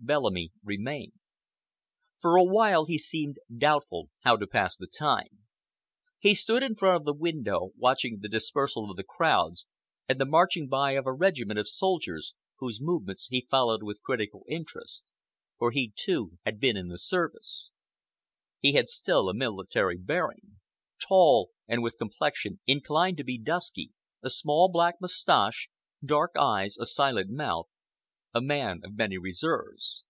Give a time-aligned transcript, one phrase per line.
[0.00, 1.12] Bellamy remained.
[2.20, 5.44] For a while he seemed doubtful how to pass the time.
[6.20, 9.66] He stood in front of the window, watching the dispersal of the crowds
[10.08, 14.44] and the marching by of a regiment of soldiers, whose movements he followed with critical
[14.48, 15.02] interest,
[15.58, 17.72] for he, too, had been in the service.
[18.60, 23.92] He had still a military bearing,—tall, and with complexion inclined to be dusky,
[24.22, 25.68] a small black moustache,
[26.02, 30.04] dark eyes, a silent mouth,—a man of many reserves.